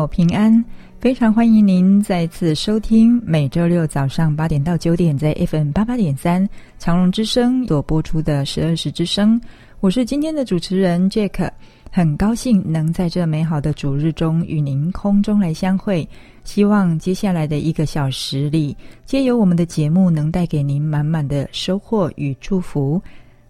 [0.00, 0.64] 友平安，
[0.98, 6.48] 非常欢迎您再次收听每周六早上八点到九点在 FM 八八点三
[6.78, 9.38] 长荣之声所播出的十二时之声。
[9.80, 11.50] 我是今天的主持人 Jack，
[11.90, 16.08] 很高兴能在这美好的主日中与您空中来相会。
[16.44, 23.00] 希望接下来的一个小时里，皆由我们的节目，能带给您满满的收获与祝福。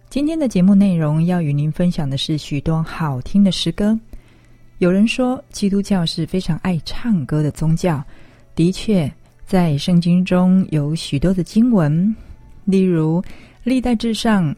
[0.08, 3.96] 今天的节目内容要与您分享的是许多好听的诗歌。
[4.80, 8.02] 有人说，基督教是非常爱唱歌的宗教。
[8.54, 9.12] 的确，
[9.44, 12.16] 在圣经中有许多的经文，
[12.64, 13.20] 例如
[13.62, 14.50] 《历代志上》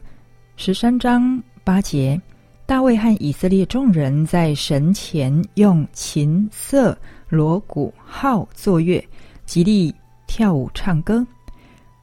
[0.55, 2.19] 十三章八节，
[2.65, 9.05] 大卫和以色列众人在神前用琴瑟、锣鼓、号作乐，
[9.45, 9.93] 极力
[10.25, 11.27] 跳舞唱歌。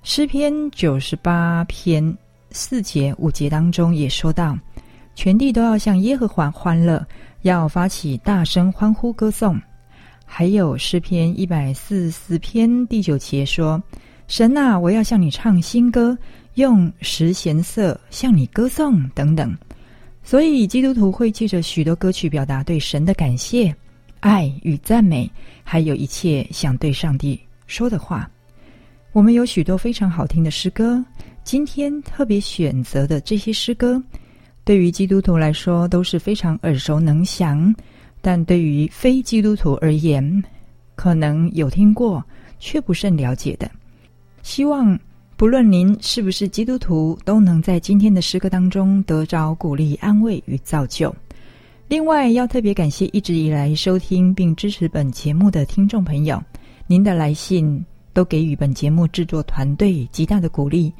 [0.02, 2.14] 诗篇九十八篇
[2.50, 4.58] 四节五节当中也说到，
[5.14, 7.06] 全地都要向耶和华欢乐。
[7.42, 9.58] 要发起大声欢呼歌颂，
[10.27, 13.83] 还有诗篇一百四十四篇第九节说
[14.28, 16.14] ：“神啊，我要向你唱新歌，
[16.56, 19.56] 用十弦瑟向你歌颂。”等等。
[20.22, 23.75] 所以基督徒会借着许多歌曲表达对神的感谢、
[24.20, 25.26] 爱与赞美，
[25.65, 28.31] 还有一切想对上帝说的话。
[29.12, 31.03] 我们有许多非常好听的诗歌，
[31.43, 34.00] 今天特别选择的这些诗歌。
[34.65, 37.75] 对于基督徒来说都是非常耳熟能详，
[38.21, 40.44] 但对于非基督徒而言，
[40.94, 42.22] 可能有听过
[42.59, 43.70] 却不甚了解的。
[44.43, 44.99] 希望
[45.37, 51.15] 不论您是不是基督徒，都能在今天的诗歌当中得着鼓励、安慰与造就。
[51.88, 56.41] 另外，要特别感谢一直以来收听并支持本节目的听众朋友，
[56.87, 60.93] 您的来信都给予本节目制作团队极大的鼓励。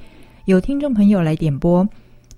[0.47, 1.87] 有听众朋友来点播。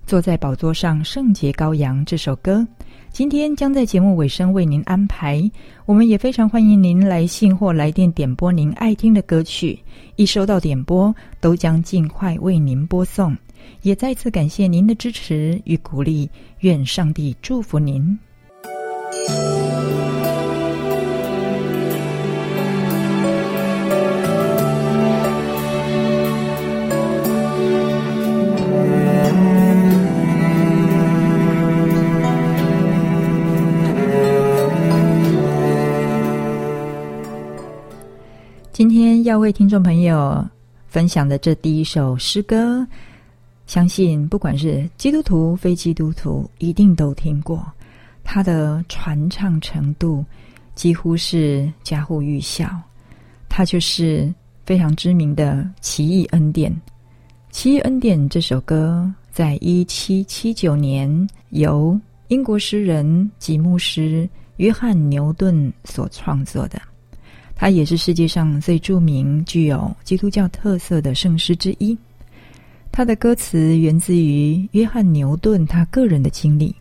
[0.05, 2.65] 坐在宝座上，圣洁羔羊这首歌，
[3.11, 5.49] 今天将在节目尾声为您安排。
[5.85, 9.79] 我们也非常欢迎您来信或来电点播您爱听的歌曲，
[10.15, 13.35] 一收到点播，都将尽快为您播送。
[13.81, 18.17] 也再次感谢您的支持与鼓励，愿上帝祝福您。
[38.73, 40.43] 今天要为听众朋友
[40.87, 42.83] 分享的这第一首诗歌，
[43.67, 47.63] 相信不管是基督徒、非基督徒，一定都听过。
[48.23, 50.25] 它的传唱程度
[50.73, 52.67] 几乎是家喻户晓。
[53.47, 54.33] 它就是
[54.65, 56.71] 非常知名的《奇异恩典》。
[57.51, 61.95] 《奇异恩典》这首歌，在一七七九年由
[62.29, 66.81] 英国诗人及牧师约翰牛顿所创作的。
[67.63, 71.97] 它也是世界上最著名、具有基督教特色的圣诗之一。
[72.91, 76.75] 它的歌词源自于约翰牛顿他个人的经历。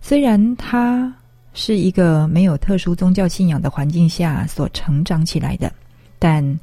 [0.00, 1.14] 虽然他
[1.52, 5.70] 是一个没有特殊宗教信仰的环境下所成长起来的，
[6.18, 6.58] 但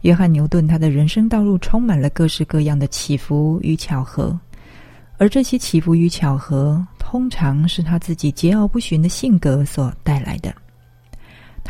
[0.00, 4.34] 约翰牛顿他的人生道路充满了各式各样的起伏与巧合，
[5.18, 10.54] 而这些起伏与巧合，通常是他自己桀骜不驯的性格所带来的。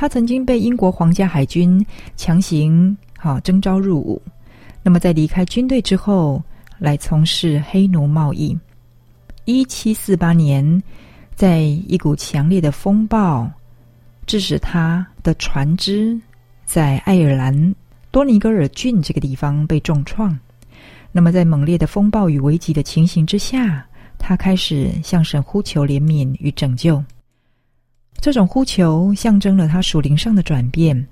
[0.00, 1.84] 他曾经被英国皇家海军
[2.16, 4.22] 强行好征召入伍，
[4.80, 6.40] 那么在离开军队之后，
[6.78, 8.56] 来从事黑奴贸易。
[9.44, 10.80] 一七四八年，
[11.34, 13.50] 在一股强烈的风暴，
[14.24, 16.16] 致使他的船只
[16.64, 17.74] 在爱尔兰
[18.12, 20.38] 多尼格尔郡这个地方被重创。
[21.10, 23.84] 那么在猛烈的风暴与危急的情形之下，
[24.16, 27.02] 他开始向神呼求怜悯与拯救。
[28.20, 31.06] 这种呼求象征了他属灵上的转变。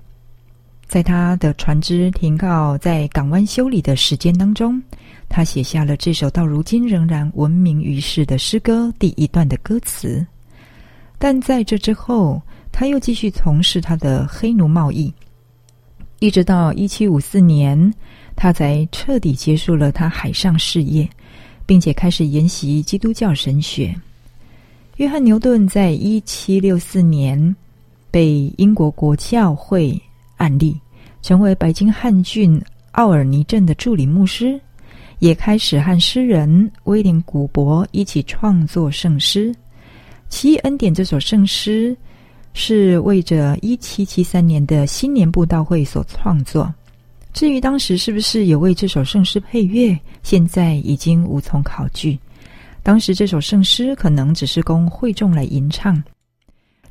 [0.86, 4.80] 在他的船只停靠在港湾修理的时间当中，
[5.28, 10.24] 他写下了这首到如今仍然闻名于世的诗歌第一段的歌词。
[11.18, 15.12] 但在这之后，他又继续从事他的黑奴贸易，
[16.20, 17.92] 一直到一七五四年，
[18.36, 21.08] 他才彻底结束了他海上事业，
[21.64, 23.92] 并且开始研习基督教神学。
[24.96, 27.54] 约翰牛顿在一七六四年
[28.10, 30.00] 被英国国教会
[30.38, 30.74] 按立，
[31.20, 32.58] 成为白金汉郡
[32.92, 34.58] 奥尔尼镇的助理牧师，
[35.18, 39.52] 也开始和诗人威廉古柏一起创作圣诗。
[40.30, 41.94] 《奇异恩典》这首圣诗
[42.54, 46.72] 是为着一七七三年的新年布道会所创作。
[47.34, 52.18] 至于当时是不是有为这首圣诗配乐，现在已经无从考据。
[52.86, 56.00] 当时这首圣诗可能只是供会众来吟唱。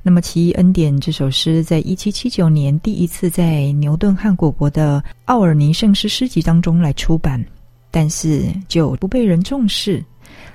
[0.04, 7.42] 那么《奇异恩典》这首诗在一七七九年第一次在牛顿汉果国的奥尔尼圣诗诗集当中来出版，
[7.92, 10.04] 但是就不被人重视。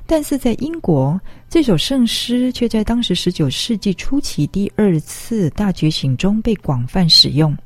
[0.06, 7.56] 但是在英国，这首圣诗却在当时十九世纪初期第二次大觉醒中被广泛使用。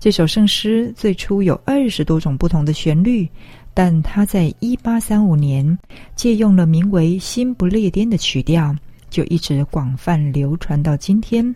[0.00, 3.28] 这首圣诗最初有二十多种不同的旋律。
[3.74, 5.78] 但他在一八三五年
[6.14, 8.74] 借用了名为《新不列颠》的曲调，
[9.08, 11.44] 就一直广泛流传到今天。《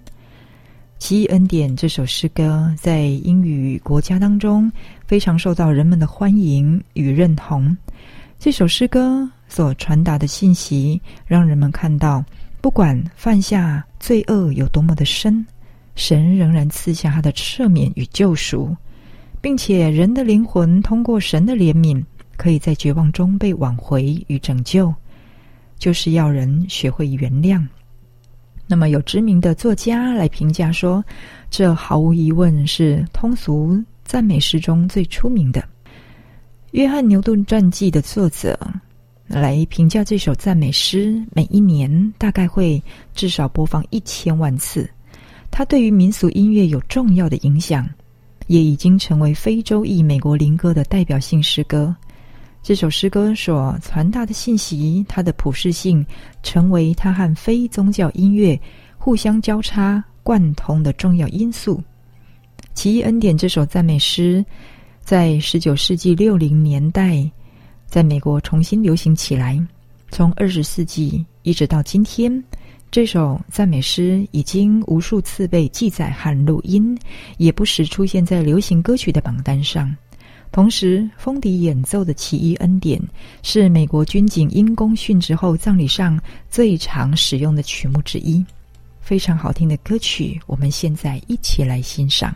[0.98, 4.72] 奇异恩典》这首诗歌在英语国家当中
[5.06, 7.76] 非常受到人们的欢迎与认同。
[8.38, 12.24] 这首诗歌所传达的信息，让人们看到，
[12.62, 15.44] 不管犯下罪恶有多么的深，
[15.94, 18.74] 神仍然赐下他的赦免与救赎。
[19.46, 22.04] 并且，人的灵魂通过神的怜悯，
[22.37, 24.93] 可以在绝望中被挽回与拯救，
[25.78, 27.64] 就是要人学会原谅。
[28.66, 31.00] 那么，有知名的作家来评价说，
[31.48, 35.62] 这毫无疑问是通俗赞美诗中最出名的。
[36.72, 38.58] 约翰牛顿传记的作者
[39.28, 42.82] 来评价这首赞美诗，每一年大概会
[43.14, 44.90] 至少播放一千万次。
[45.52, 47.88] 它对于民俗音乐有重要的影响。
[48.46, 51.94] 也已经成为非洲裔美国灵歌的代表性诗歌。
[52.62, 56.04] 这首诗歌所传达的信息，它的普适性，
[56.43, 58.60] 成为它和非宗教音乐
[58.98, 61.76] 互相交叉贯通的重要因素。
[62.75, 64.44] 《奇异恩典》这首赞美诗，
[65.00, 67.31] 在十九世纪六零年代，
[67.87, 69.64] 在美国重新流行起来。
[70.10, 72.43] 从二十世纪一直到今天。
[72.96, 76.98] 这首赞美诗已经无数次被记载和录音，
[77.37, 79.94] 也不时出现在流行歌曲的榜单上。
[80.50, 82.98] 同时，风笛演奏的《奇异恩典》
[83.43, 88.43] 是美国军警因公殉职后葬礼上最常使用的曲目之一。
[89.02, 92.34] 非常好听的歌曲，我们现在一起来欣赏。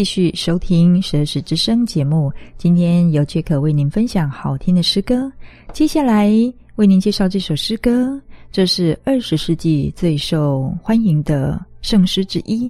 [0.00, 2.32] 继续收听《十二时之声》节目。
[2.56, 5.30] 今天由杰克为您分享好听的诗歌。
[5.74, 6.32] 接下来
[6.76, 8.18] 为您介绍这首诗歌，
[8.50, 12.66] 这是二十世纪最受欢迎的圣诗之一。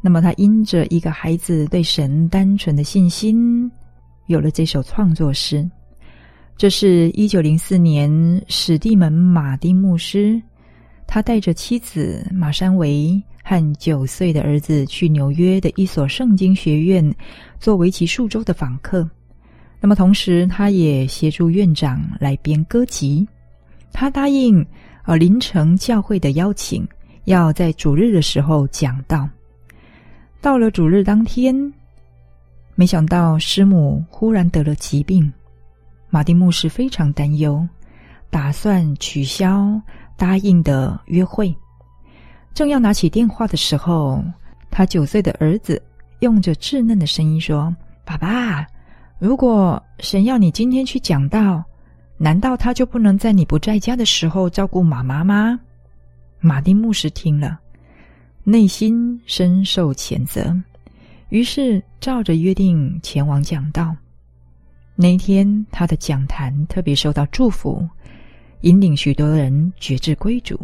[0.00, 3.70] 那么，他因着一个孩子对神单纯的信心，
[4.26, 5.64] 有了这首创作诗。
[6.56, 8.10] 这是一九零四年，
[8.48, 10.42] 史蒂门·马丁牧师，
[11.06, 13.22] 他带着妻子马珊维。
[13.48, 17.14] 和九岁的儿子去纽约的一所圣经学院
[17.58, 19.08] 做为期数周的访客，
[19.80, 23.26] 那么同时他也协助院长来编歌集。
[23.90, 24.62] 他答应
[25.06, 26.86] 呃临城教会的邀请，
[27.24, 29.26] 要在主日的时候讲道。
[30.42, 31.72] 到了主日当天，
[32.74, 35.32] 没想到师母忽然得了疾病，
[36.10, 37.66] 马丁牧师非常担忧，
[38.28, 39.80] 打算取消
[40.18, 41.56] 答应的约会。
[42.58, 44.20] 正要拿起电话的时候，
[44.68, 45.80] 他九岁的儿子
[46.18, 47.72] 用着稚嫩的声音说
[48.04, 48.66] ：“爸爸，
[49.20, 51.62] 如果神要你今天去讲道，
[52.16, 55.60] 难道他就不能在你不在家的时候照顾妈妈吗？”
[56.42, 57.60] 马丁牧师听了，
[58.42, 60.52] 内心深受谴责，
[61.28, 63.94] 于是照着约定前往讲道。
[64.96, 67.88] 那一天，他的讲坛特别受到祝福，
[68.62, 70.60] 引领许多人觉知归主。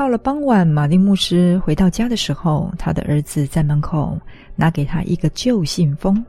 [0.00, 4.18] 到了傍晚，马丁牧师回到家的时候，他的儿子在门口
[4.56, 6.24] 拿给他一个旧信封，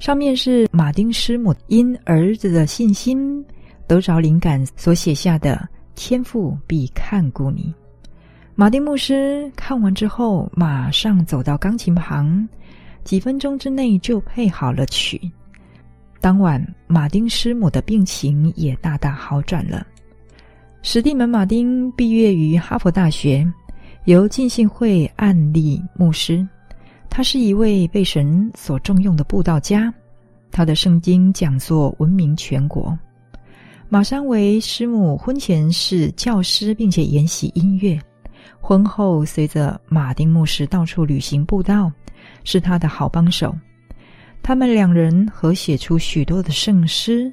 [0.00, 3.46] 上面是马丁师母因儿子的信心
[3.86, 7.72] 得着灵感所写下的“天父必看顾你”。
[8.56, 12.48] 马丁牧师看完之后，马上走到钢琴旁，
[13.04, 15.30] 几分钟之内就配好了曲。
[16.20, 19.86] 当晚，马丁师母的病情也大大好转了。
[20.88, 23.44] 史蒂门·马丁毕业于哈佛大学，
[24.04, 26.46] 由浸信会按立牧师。
[27.10, 29.92] 他是一位被神所重用的布道家，
[30.52, 32.96] 他的圣经讲座闻名全国。
[33.88, 37.98] 马山维师母婚前是教师，并且研习音乐；
[38.60, 41.90] 婚后随着马丁牧师到处旅行布道，
[42.44, 43.52] 是他的好帮手。
[44.40, 47.28] 他们两人合写出许多的圣诗，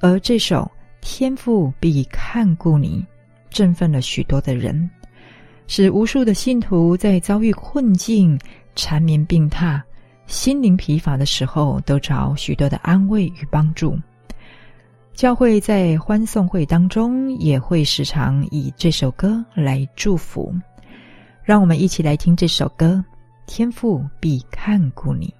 [0.00, 0.66] 而这首。
[1.06, 3.04] 天父必看顾你，
[3.50, 4.88] 振奋了许多的人，
[5.66, 8.40] 使无数的信徒在遭遇困境、
[8.74, 9.80] 缠绵病榻、
[10.26, 13.96] 心灵疲乏的时候，得着许多的安慰与帮助。
[15.12, 20.52] 教会在欢送会当中，也会时常以这首歌来祝福。
[21.42, 23.04] 让我们一起来听这首歌：
[23.44, 25.32] 天父必看顾你。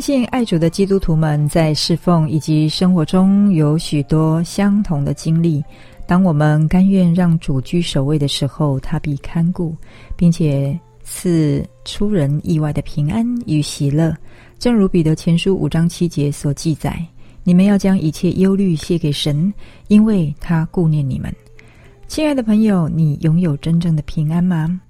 [0.00, 5.62] 相信爱主的基督徒们在侍奉以及生活中有许多相同的经历。
[6.06, 9.76] 当我们甘愿让主居首位的时候，他必看顾，
[10.16, 14.16] 并且赐出人意外的平安与喜乐。
[14.58, 16.98] 正如彼得前书五章七节所记载
[17.44, 19.52] ：“你们要将一切忧虑卸给神，
[19.88, 21.30] 因为他顾念你们。”
[22.08, 24.80] 亲爱的朋友，你拥有真正的平安吗？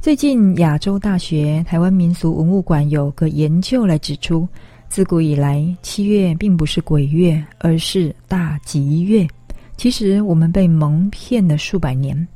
[0.00, 4.46] 最近，亚洲大学台湾民俗文物馆有个研究来指出，
[4.88, 9.26] 自古以来，七月并不是鬼月，而是大吉月。
[9.76, 12.28] 其实，我们被蒙骗了数百年，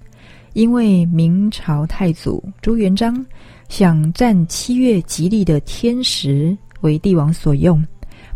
[0.55, 3.25] 因为明朝太祖朱元璋
[3.69, 7.83] 想占七月吉利的天时为帝王所用。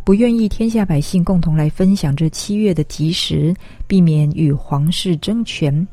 [0.07, 3.53] 不愿意天下百姓共同来分享这七月的吉时，
[3.88, 5.85] 避免与皇室争权，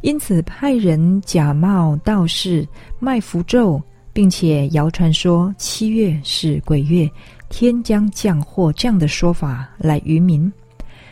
[0.00, 2.66] 因此派人假冒道士
[2.98, 3.80] 卖符咒，
[4.12, 7.08] 并且谣传说七月是鬼月，
[7.48, 10.52] 天将降祸这样的说法来愚民，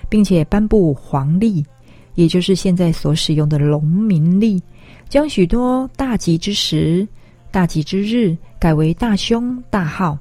[0.09, 1.65] 并且颁布黄历，
[2.17, 4.61] 也就是现在所使用的农民历，
[5.09, 7.07] 将许多大吉之时、
[7.53, 10.19] 大吉之日改为大凶大号。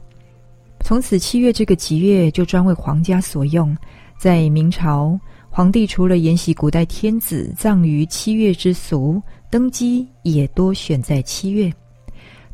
[0.87, 3.75] 从此，七月这个吉月就专为皇家所用。
[4.17, 5.19] 在明朝，
[5.49, 9.21] 皇帝除了沿袭古代天子葬于七月之俗，
[9.51, 11.69] 登基也多选在七月。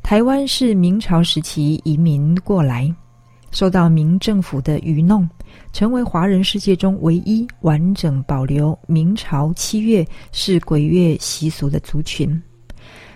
[0.02, 2.92] 台湾是明朝时期移民过来，
[3.52, 5.30] 受到明政府的愚弄，
[5.72, 12.42] 成为华人世界中唯一完整保留明朝七月是鬼月习俗的族群。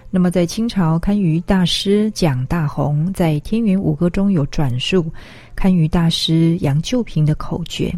[0.10, 5.06] 那么，在清朝，堪舆大师蒋大鸿在《天元五歌》中有转述
[5.54, 7.94] 堪舆大师杨旧平的口诀，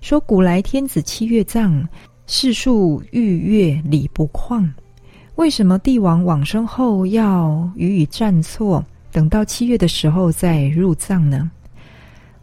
[0.00, 1.86] 说：“古来天子七月葬，
[2.26, 4.68] 世数逾月礼不旷。
[5.36, 11.48] 为什么帝王往生后要予以暂错，等到七月的时候再入葬呢？”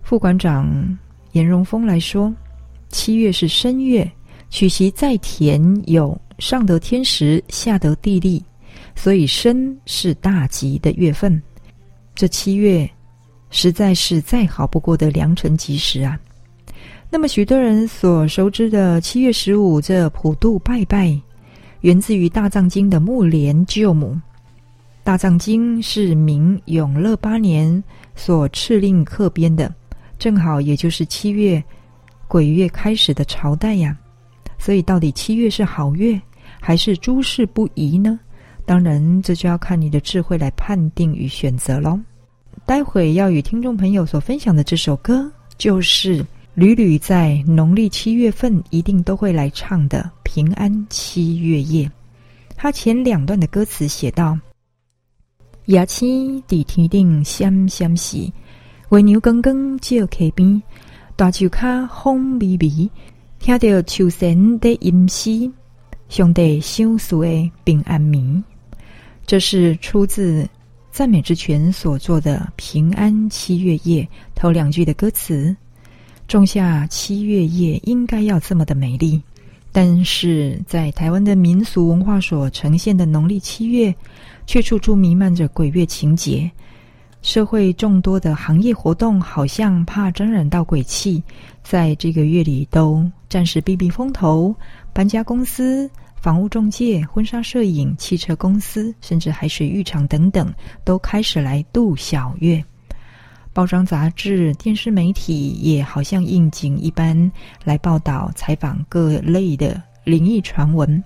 [0.02, 0.98] 副馆长
[1.34, 2.34] 颜荣峰来说
[2.88, 4.10] ：“七月是申月，
[4.50, 8.42] 取其在田有上得天时，下得地利。”
[8.96, 11.42] 所以申是大吉的月份，
[12.14, 12.90] 这七月
[13.50, 16.20] 实在是再好不过的良辰吉时啊。
[17.10, 21.20] 那么许多人所熟知的七月十五这普渡拜拜，
[21.82, 24.18] 源自于大藏经的木莲救母。
[25.04, 27.84] 大藏经是明永乐八年
[28.16, 29.74] 所敕令刻编的，
[30.20, 31.62] 正好也就是七月
[32.28, 33.98] 鬼月开始的朝代呀。
[34.60, 36.22] 所以到底七月是好月，
[36.62, 38.20] 还是诸事不宜呢？
[38.72, 42.00] 当然，这就要看你的智慧来判定与选择喽。
[42.66, 51.86] 待会要与听众朋友所分享的这首歌，就是屡屡在农历七月份一定都会来唱的《平安七月夜》。
[52.56, 54.40] 它前两段的歌词写道
[55.68, 58.20] ：“夜星在天顶闪闪时，
[58.90, 60.64] 月娘光光照溪边，
[61.18, 62.90] 大树下风微微，
[63.38, 65.52] 听到秋神的吟诗，
[66.08, 68.42] 上帝想赐的平安眠。”
[69.32, 70.46] 这是出自
[70.92, 74.04] 赞美之泉所作的《平安七月夜》
[74.36, 75.56] 头两句的歌词。
[76.28, 79.22] 仲夏七月夜应该要这么的美丽，
[79.72, 83.96] 但是在台湾的民俗文化所呈现的农历七月，
[84.46, 86.52] 却处处弥漫着鬼月情节。
[87.22, 91.24] 社会众多的行业活动，好像怕沾染到鬼气，
[91.64, 94.54] 在这个月里都暂时避避风头。
[94.92, 95.90] 搬家公司。
[96.22, 100.54] 房屋中介、婚纱摄影、汽车公司，甚至海水浴场等等，
[100.84, 102.64] 都开始来度小月。
[103.52, 107.32] 报章杂志、电视媒体也好像应景一般
[107.64, 111.04] 来报道、采访各类的灵异传闻，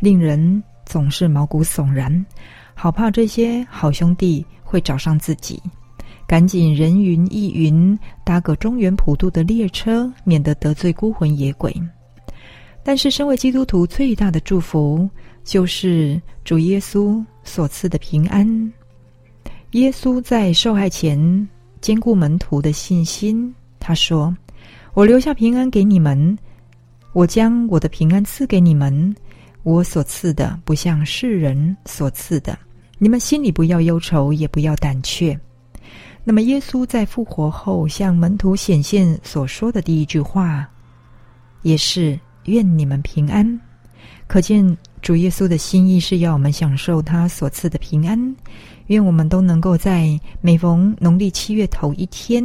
[0.00, 2.26] 令人总是毛骨悚然，
[2.74, 5.62] 好怕这些好兄弟会找上自己，
[6.26, 11.72] 赶紧人云亦云，搭个中原普渡的列车，免得得罪孤魂野鬼。
[12.88, 15.06] 但是，身为基督徒，最大的祝福
[15.44, 18.72] 就是主耶稣所赐的平安。
[19.72, 21.46] 耶稣在受害前
[21.82, 24.34] 坚固门徒的信心，他说
[24.96, 26.38] ：“我留下平安给你们，
[27.12, 29.14] 我将我的平安赐给你们。
[29.64, 32.58] 我所赐的不像世人所赐的，
[32.96, 35.38] 你们心里不要忧愁，也不要胆怯。”
[36.24, 40.66] 那么，耶稣在复活后向门徒显现所说的第一句话，
[41.60, 43.60] 也是“愿你们平安”。
[44.26, 48.36] 可见主耶稣的心意是要我们享受他所赐的平安。
[48.88, 52.42] 愿我们都能够在每逢农历七月头一天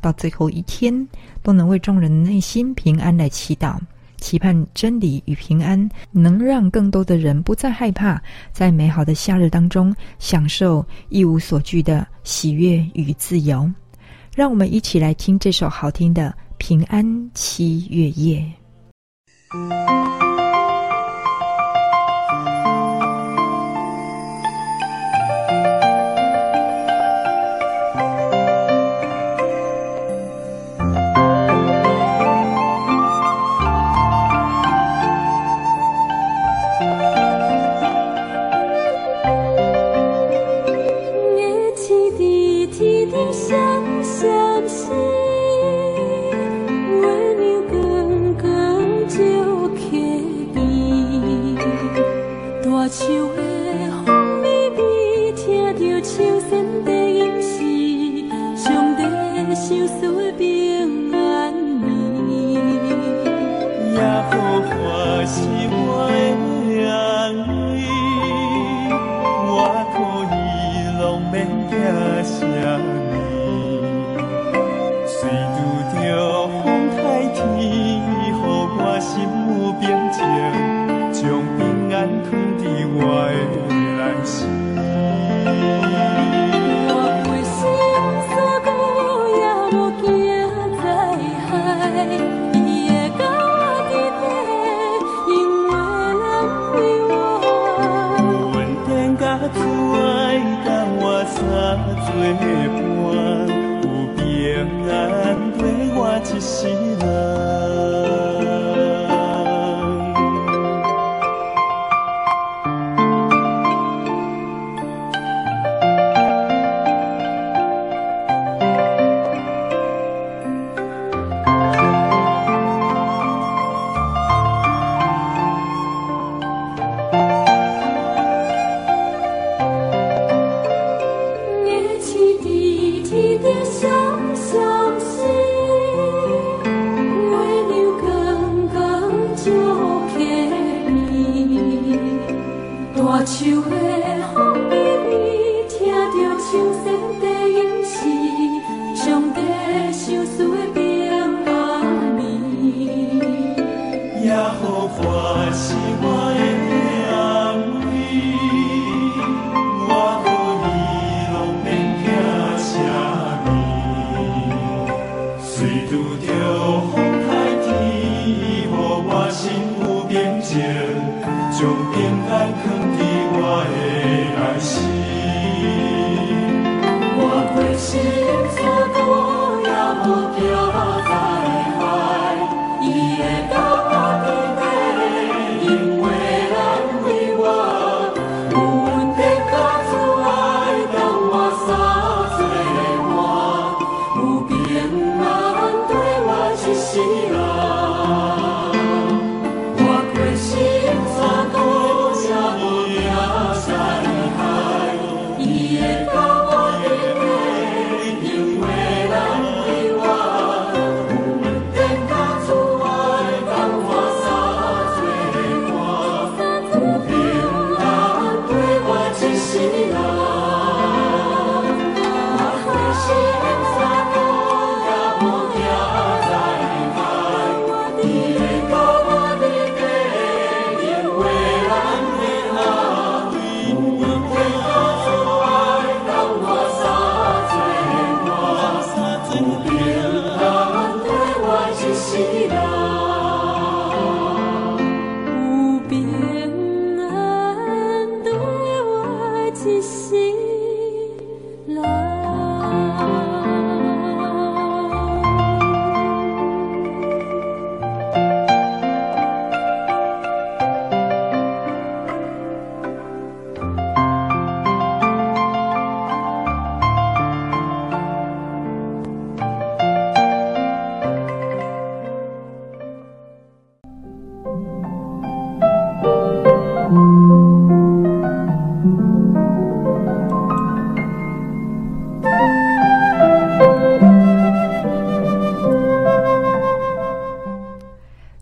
[0.00, 1.08] 到最后一天，
[1.42, 3.78] 都能为众人内心平安来祈祷。
[4.18, 8.20] 期盼真理与平安能让更多的人不再害怕，
[8.52, 13.70] 在美好的夏日当中享受一无所惧的喜悦与自由。
[14.34, 18.40] 让我们一起来听这首好听的《平安七月夜》。
[19.50, 19.87] Thank you.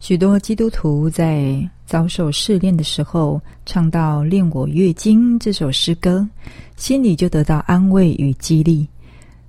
[0.06, 6.24] 许多基督徒在遭受试炼的时候，唱到《炼我月经》这首诗歌，
[6.76, 8.86] 心里就得到安慰与激励。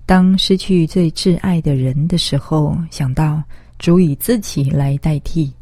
[0.08, 3.40] 当失去最挚爱的人的时候，想到
[3.78, 5.54] 主以自己来代替，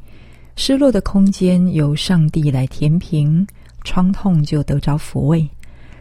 [0.56, 3.46] 失落的空间由上帝来填平，
[3.84, 5.46] 创痛就得着抚慰。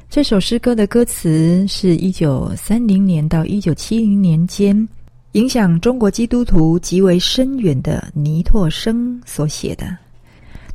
[0.09, 4.89] 这首诗歌的歌词是一九三零年到一九七零年间，
[5.35, 9.97] 影响中国基督徒极为深远的倪柝声所写的。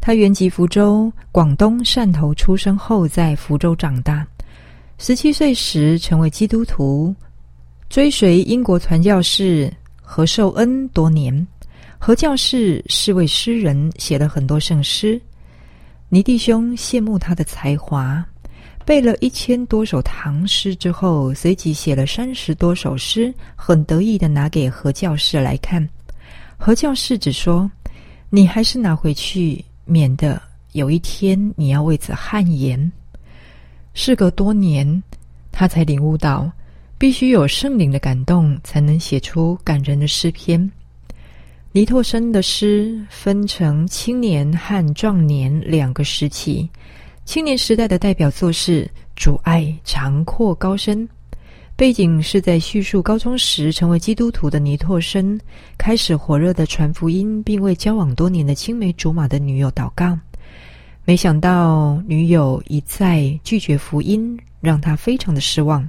[0.02, 4.28] 他原籍福州，广东汕头出生后在福州长大。
[4.98, 7.16] 十七岁时成为基督徒。
[7.88, 11.48] 追随英国传教士何寿恩多年，
[11.98, 15.20] 何教士是位诗人，写了很多圣诗。
[16.10, 18.24] 倪弟兄羡慕他的才华，
[18.86, 25.88] 背了一千多首唐诗之后，随即写了三十多首诗，很得意的拿给何教士来看。
[26.58, 27.70] 何教士只说
[28.30, 32.92] ：“你还是拿回去，免得有一天你要为此汗颜。”
[33.94, 35.04] 事隔多年，
[35.52, 36.52] 他才领悟到。
[36.98, 40.70] 必须有圣灵的感动，才能写出感人的诗篇。
[41.72, 46.70] 倪柝声的诗分成青年和壮年两个时期。
[47.30, 48.84] 青年时代的代表作是
[49.16, 51.08] 《主爱长阔高深》，
[51.76, 55.40] 背景是在叙述高中时成为基督徒的尼托生
[55.78, 60.18] 开始火热的传福音，并为交往多年的青梅竹马的女友祷告。
[61.06, 65.88] 没想到女友一再拒绝福音，让他非常的失望。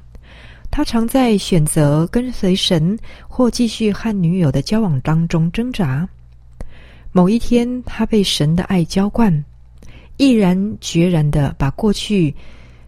[0.70, 6.06] 他常在选择跟随神或继续和女友的交往当中挣扎。
[7.12, 9.42] 某一天，他被神的爱浇灌，
[10.20, 12.34] 毅然决然地把过去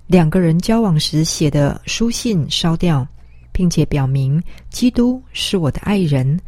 [0.06, 3.08] 两个人交往时写的书信烧掉，
[3.52, 6.38] 并且表明基督是我的爱人。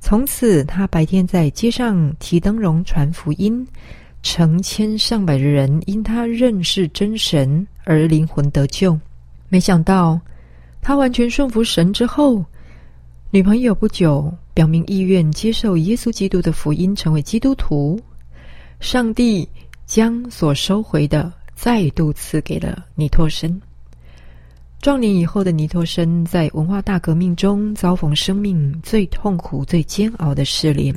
[0.00, 3.66] 从此，他白天在街上提灯笼传福音，
[4.22, 8.98] 成千上百的人因他认识真神而灵魂得救。
[9.50, 10.18] 没想到。
[10.82, 12.42] 他完全顺服神之后，
[13.30, 18.00] 女朋友不久表明意愿接受耶稣基督的福音，成为基督徒。
[18.80, 19.46] 上帝
[19.90, 23.60] 将所收回的再度赐给了尼托生。
[24.80, 30.96] 壮年以后的尼托生在文化大革命中遭逢生命最痛苦、最煎熬的试炼。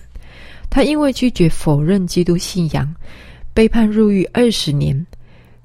[0.69, 2.88] 他因为拒绝否认基督信仰，
[3.51, 5.03] 被判入狱二十年。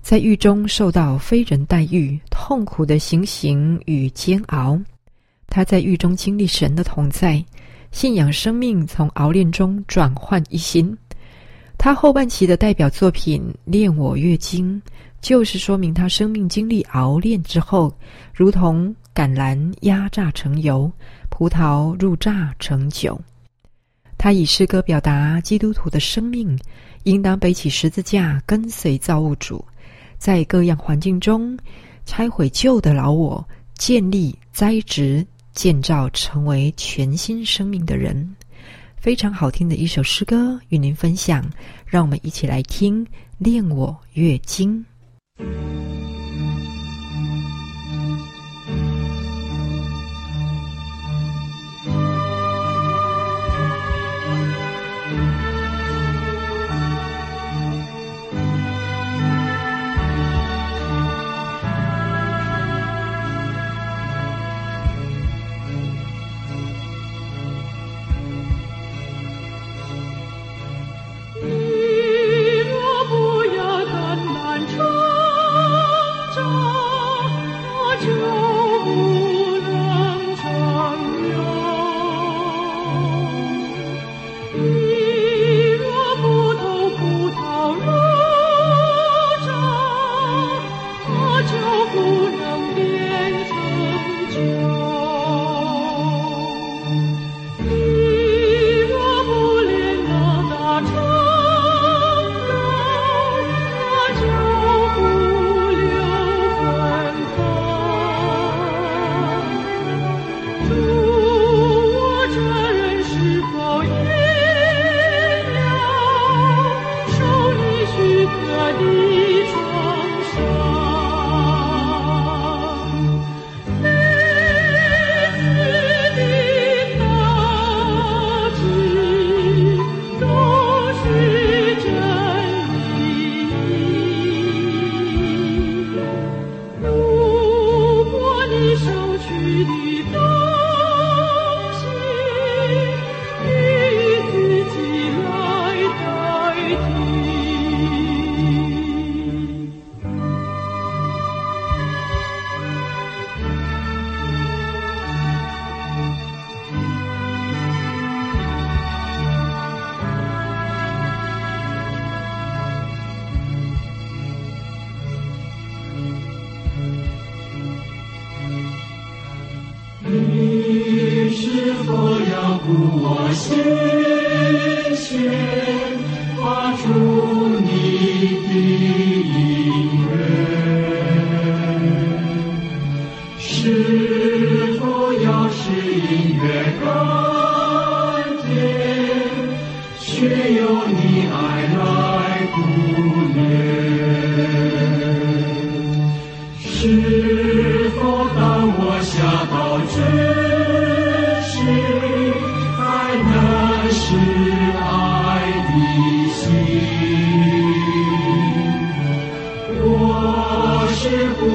[0.00, 4.80] 在狱中受到非人待遇、痛苦的行刑与煎熬，
[5.48, 7.44] 他在狱中经历神的同在，
[7.92, 10.96] 信仰生命从熬炼中转换一新。
[11.78, 14.82] 他后半期的代表作品《炼我月经》，
[15.20, 17.94] 就是说明他生命经历熬炼之后，
[18.34, 20.90] 如同橄榄压榨成油，
[21.30, 23.18] 葡萄入榨成酒。
[24.18, 26.58] 他以诗歌表达基督徒的生命
[27.04, 29.64] 应当背起十字架，跟随造物主。
[30.18, 31.56] 在各样环境中，
[32.04, 38.34] 拆毁旧的老我，建立、栽植、建造，成为全新生命的人。
[39.00, 41.44] 非常好听的一首诗歌，与您分享。
[41.86, 43.04] 让我们一起来听
[43.38, 44.84] 《恋我月经》。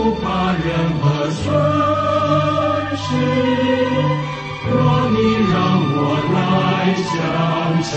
[0.04, 1.48] 不怕任何损
[2.98, 3.06] 失。
[4.70, 4.72] 若
[5.12, 5.18] 你
[5.50, 5.56] 让
[5.96, 5.98] 我
[6.34, 6.38] 来
[7.08, 7.14] 相
[7.82, 7.94] 信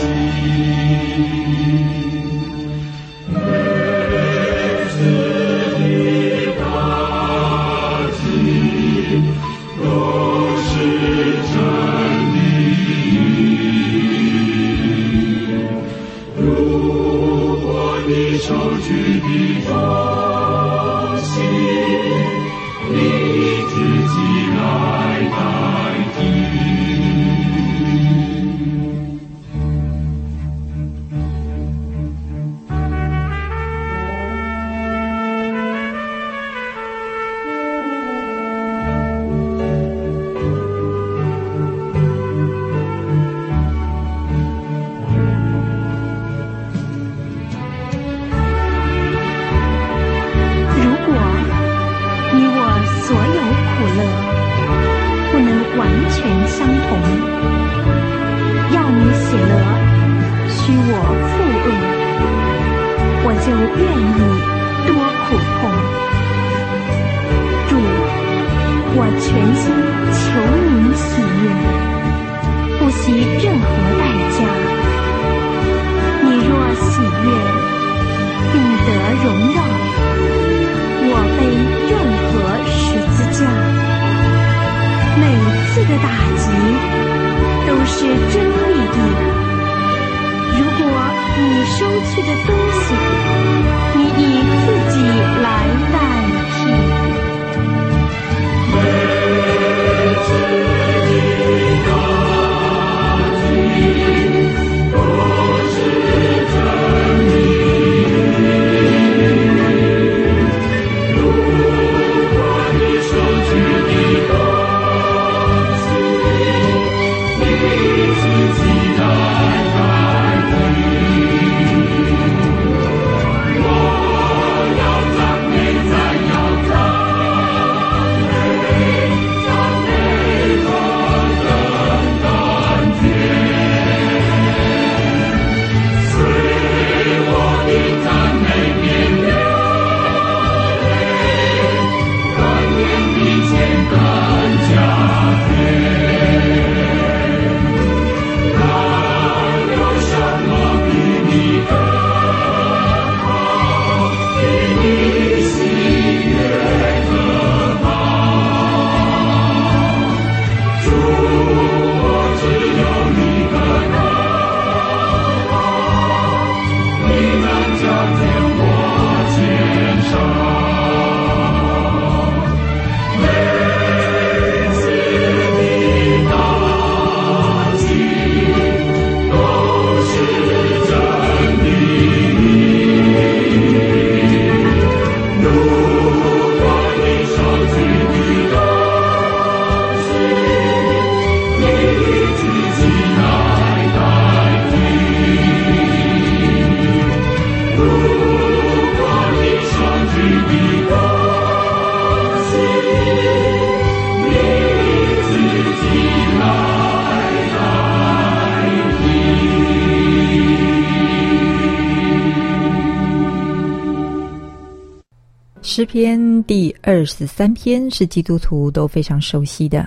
[215.76, 219.86] 诗篇第二十三篇是基督徒都非常熟悉的，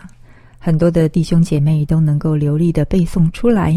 [0.60, 3.76] 很多的弟兄姐妹都能够流利的背诵出来。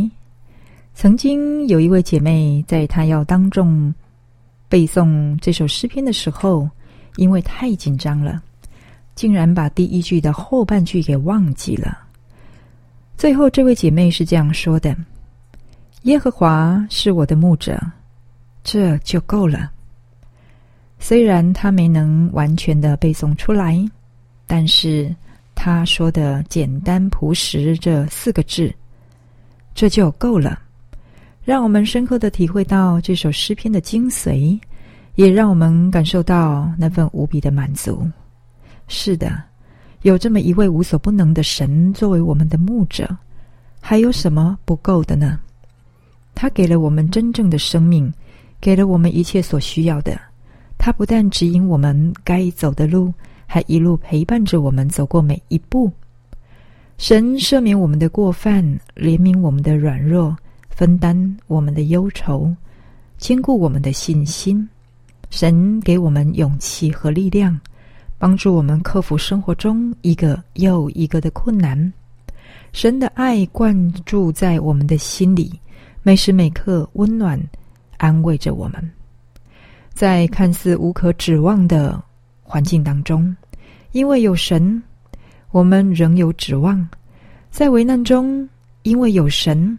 [0.93, 3.95] 曾经有一位姐妹，在她要当众
[4.69, 6.69] 背诵这首诗篇的时候，
[7.17, 8.43] 因为太紧张了，
[9.15, 11.99] 竟然把第一句的后半句给忘记了。
[13.17, 14.95] 最后，这位姐妹是这样说的
[16.05, 17.81] ：“耶和华是我的牧者，
[18.63, 19.73] 这就够了。”
[21.03, 23.77] 虽然他没能完全的背诵出来，
[24.47, 25.13] 但是
[25.53, 28.73] 他说的简单朴实这四个字，
[29.75, 30.61] 这就够了。
[31.45, 34.57] 让我们深刻的体会到这首诗篇的精髓，
[35.17, 38.09] 也让我们感受到那份无比的满足。
[38.87, 39.43] 是的，
[40.03, 43.09] 有这么一位无所不能的神作为我们的牧者，
[43.81, 45.37] 还有什么不够的呢？
[46.33, 48.11] 他给了我们真正的生命，
[48.61, 50.17] 给了我们一切所需要的。
[50.85, 53.15] 他不但指引我们该走的路，
[53.47, 55.89] 还一路陪伴着我们走过每一步。
[56.99, 58.65] 神赦免我们的过犯，
[58.97, 60.37] 怜悯我们的软弱。
[60.71, 62.53] 分担我们的忧愁，
[63.17, 64.69] 坚固我们的信心。
[65.31, 67.57] 神给我们勇气和力量，
[68.19, 71.93] 帮助我们克服生活中一个又一个的困难。
[72.73, 75.53] 神的爱灌注在我们的心里，
[76.03, 77.41] 每时每刻温暖
[77.99, 78.91] 安慰着我们。
[79.95, 82.03] 在看似无可指望的
[82.43, 83.35] 环境当中，
[83.93, 84.83] 因为有神，
[85.51, 86.89] 我们仍有指望。
[87.51, 88.49] 在危难中，
[88.83, 89.79] 因为有神。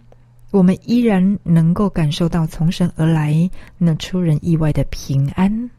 [0.51, 3.49] 我们依然能够感受到从神而来
[3.80, 5.70] 那出人意外的平安。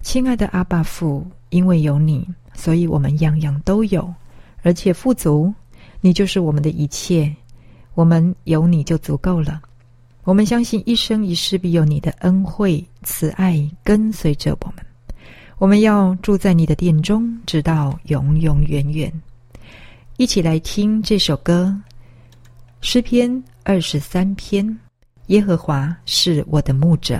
[0.00, 4.10] 亲爱的阿爸父，因为有你，所以我们样样都有，
[4.62, 5.52] 而且富足。
[6.00, 7.30] 你就是我们的一切，
[7.92, 9.60] 我们有你就足够了。
[10.28, 14.84] 我们相信一生一世必有你的恩惠慈爱跟随着我们。
[15.56, 19.10] 我们要住在你的殿中，直到永永远远。
[20.18, 21.74] 一起来听这首歌，
[22.82, 23.42] 诗篇。
[23.64, 24.78] 二十三篇，
[25.28, 27.18] 耶和华是我的牧者。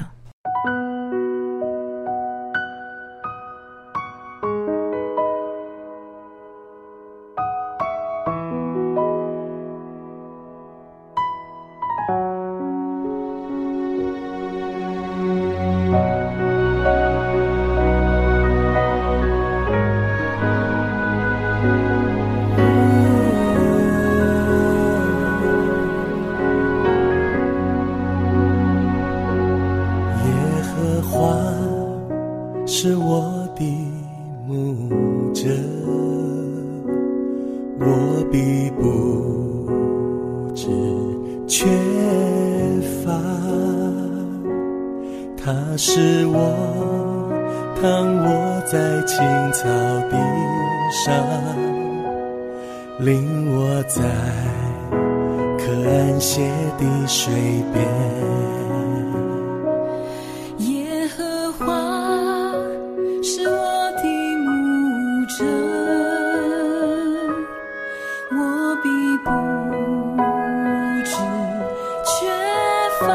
[73.01, 73.07] 发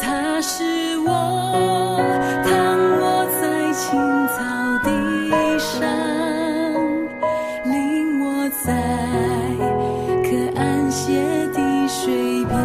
[0.00, 0.64] 它是
[1.00, 2.00] 我
[2.44, 2.50] 躺
[3.00, 3.42] 卧在
[3.72, 4.38] 青草
[4.82, 4.88] 地
[5.58, 5.70] 上
[7.64, 8.66] 零落在
[10.24, 11.58] 可安歇的
[11.88, 12.56] 水边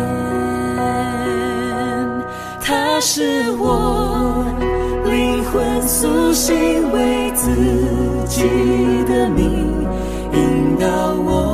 [2.62, 4.46] 它是我
[5.06, 7.52] 灵魂苏醒为自
[8.28, 8.44] 己
[9.06, 9.86] 的命
[10.32, 11.45] 引导我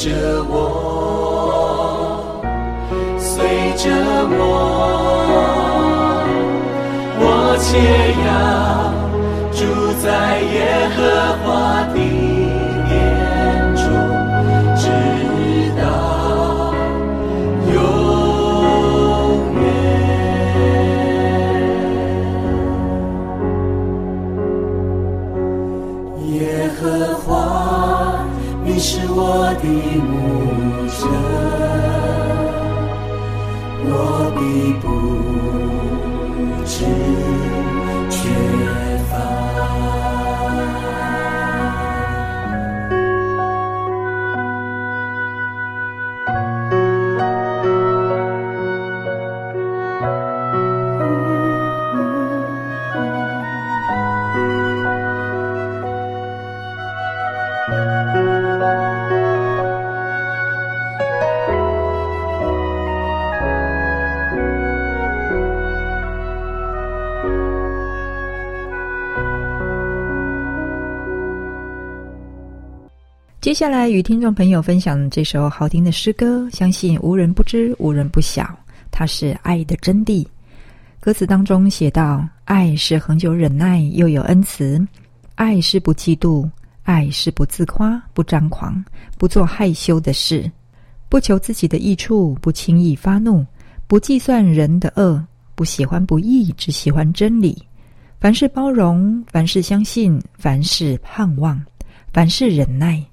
[0.00, 0.08] 着
[0.48, 0.54] 我
[3.18, 3.44] 随
[3.76, 3.90] 着
[4.30, 4.40] 我
[7.20, 7.22] 我
[7.58, 7.68] 且
[8.24, 8.28] 要
[9.52, 9.60] 住
[10.02, 10.98] 在耶和
[11.44, 11.49] 华。
[29.32, 29.64] 我的
[30.08, 31.08] 母亲，
[33.84, 33.92] 我
[34.34, 34.89] 的。
[73.50, 78.48] 接下来与听众朋友分享这首好听的诗歌，相信无人不知，无人不晓。
[78.92, 80.24] 它是爱的真谛。
[81.00, 84.80] 歌词当中写道：“爱是恒久忍耐，又有恩慈；
[85.34, 86.48] 爱是不嫉妒，
[86.84, 88.84] 爱是不自夸，不张狂，
[89.18, 90.48] 不做害羞的事，
[91.08, 93.44] 不求自己的益处，不轻易发怒，
[93.88, 95.20] 不计算人的恶，
[95.56, 97.60] 不喜欢不义，只喜欢真理。
[98.20, 101.60] 凡事包容，凡事相信，凡事盼望，
[102.12, 103.04] 凡事忍耐。”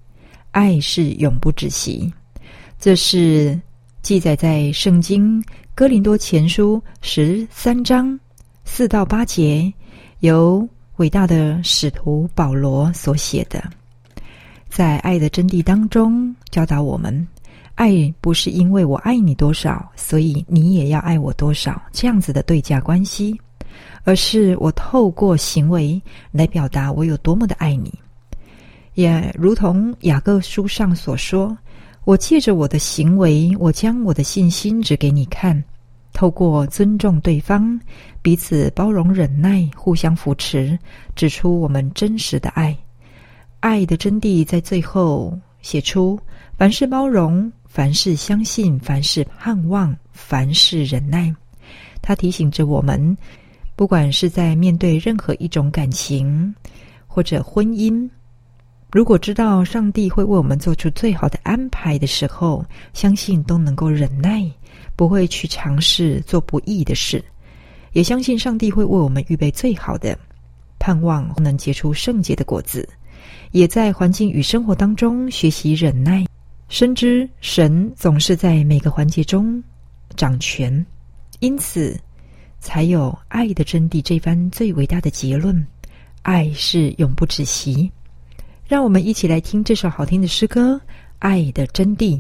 [0.58, 2.12] 爱是永不止息，
[2.80, 3.62] 这是
[4.02, 5.40] 记载在圣经
[5.76, 8.20] 哥林多前书十三章
[8.66, 9.72] 四到八节，
[10.22, 13.64] 由伟大的使徒保罗所写的。
[14.68, 17.28] 在爱的真谛当中，教导我们：
[17.76, 23.40] 爱不是因为我爱你多少，所以你也要爱我多少这样子的对价关系，
[24.06, 26.02] 而是我透过行为
[26.32, 27.94] 来表达我有多么的爱你。
[28.98, 31.56] 也如同雅各书上所说
[32.04, 35.64] ：“我借着我的行为，我将我的信心指给你看。
[36.14, 37.80] 透过尊重对方，
[38.24, 40.76] 彼此包容忍耐，互相扶持，
[41.16, 42.76] 指出我们真实的爱。
[43.60, 46.20] 爱的真谛在最后写出：
[46.58, 51.32] 凡事包容，凡事相信，凡事盼望，凡事忍耐。
[52.02, 53.16] 他提醒着我们，
[53.76, 56.52] 不管是在面对任何一种感情
[57.06, 58.10] 或者婚姻。”
[58.98, 64.44] 如果知道上帝会为我们做出最好的安排的时候，相信都能够忍耐，
[64.96, 67.24] 不会去尝试做不易的事，
[67.94, 70.18] 也相信上帝会为我们预备最好的，
[70.80, 72.90] 盼望能结出圣洁的果子，
[73.52, 76.26] 也在环境与生活当中学习忍耐，
[76.68, 79.64] 深知神总是在每个环节中
[80.16, 80.84] 掌权，
[81.40, 81.96] 因此
[82.60, 85.68] 才有爱的真谛这番最伟大的结论：
[86.24, 87.92] 爱是永不止息。
[88.68, 90.74] 让我们一起来听这首好听的诗歌
[91.20, 92.16] 《爱的真谛》。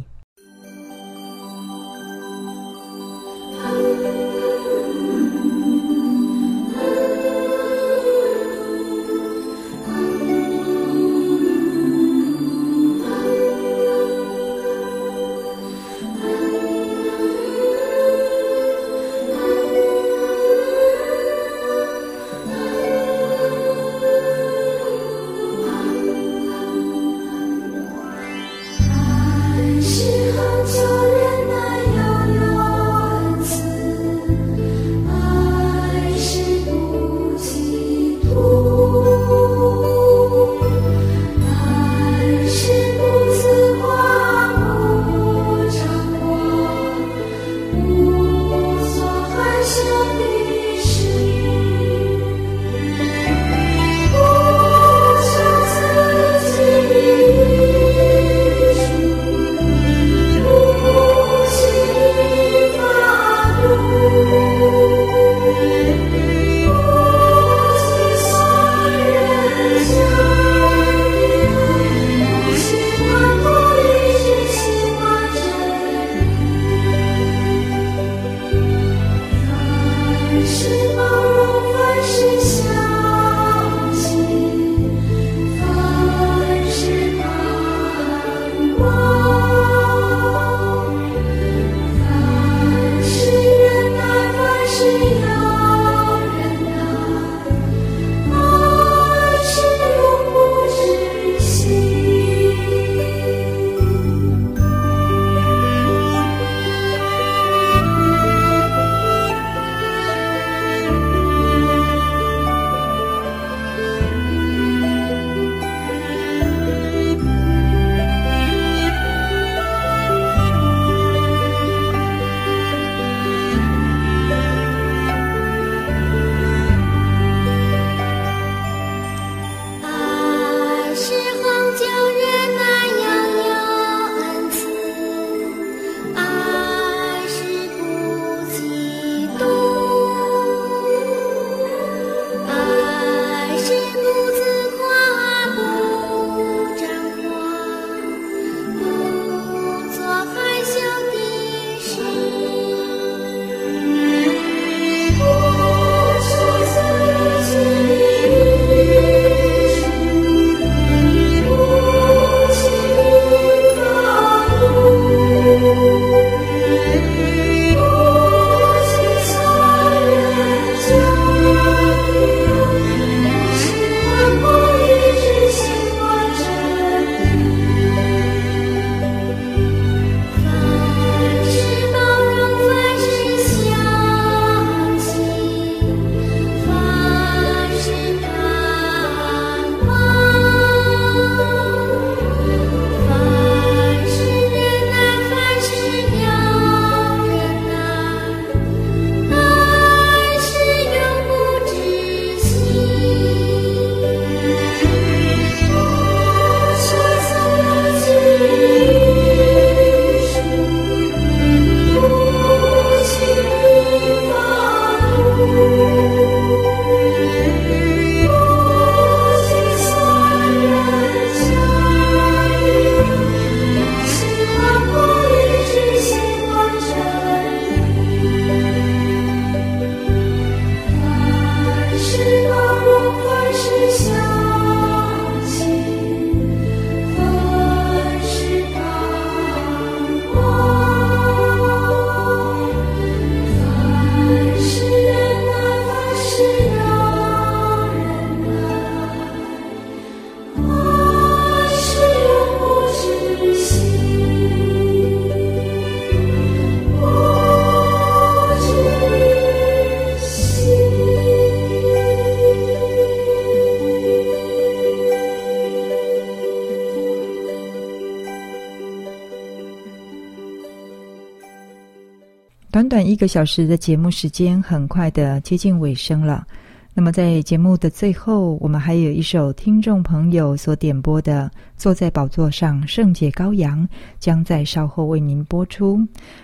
[272.77, 276.45] 短短一个小时的节目时间，很快的接近尾声了。
[276.93, 283.81] 那么在节目的最后，我们还有一首听众朋友所点播的《坐在宝座上圣洁羔羊》，
[284.19, 285.99] 将在稍后为您播出。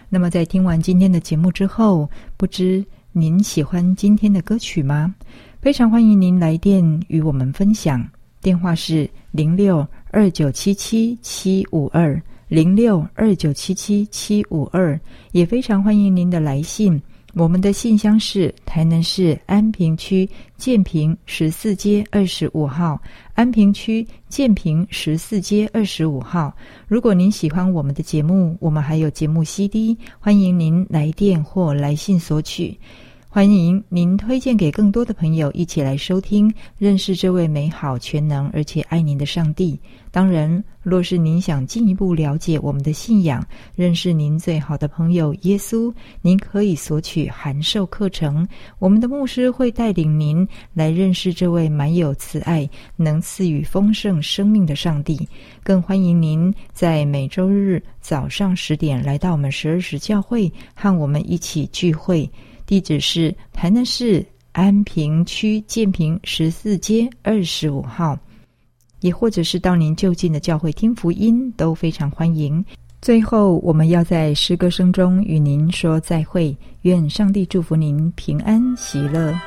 [0.10, 5.14] 那么在听完今天的节目之后，不知您喜欢今天的歌曲吗？
[5.62, 8.04] 非常欢迎您来电与我们分享，
[8.42, 12.20] 电话是零六二九七七七五二。
[12.48, 15.00] 零六二九七七七五二，
[15.32, 17.02] 也非常欢迎您的来信。
[17.36, 23.02] 我们的信箱是台南市安平区建平十四街二十五号，
[23.34, 26.56] 安平区建平十四街二十五号。
[26.88, 32.78] 如果您喜欢我们的节目，我们还有节目 CD，欢迎您来电或来信索取。
[33.34, 39.76] 欢迎您推荐给更多的朋友一起来收听，认识这位美好、全能而且爱您的上帝。
[40.12, 43.44] 当然，若是您想进一步了解我们的信仰，
[43.76, 48.48] 认识您最好的朋友耶稣，您可以索取函授课程。
[48.78, 55.28] 我们的牧师会带领您来认识这位满有慈爱、能赐予丰盛生命的上帝。
[55.64, 62.30] 更欢迎您在每周日早上十点来到我们十二时教会，和我们一起聚会。
[62.74, 68.18] 地址是台南市安平区建平十四街二十五号，
[69.02, 72.66] 也或者是到您就近的教会听福音，都非常欢迎。
[73.00, 79.40] 最后，我们要在诗歌声中与您说再会，愿上帝祝福您平安喜乐。